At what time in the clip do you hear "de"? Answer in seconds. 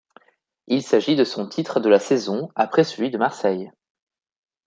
1.15-1.23, 1.79-1.87, 3.11-3.19